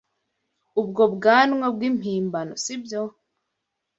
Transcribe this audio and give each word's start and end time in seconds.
Ubwo 0.81 1.03
bwanwa 1.15 1.67
bwimpimbano, 1.75 2.53
sibyo? 2.63 3.01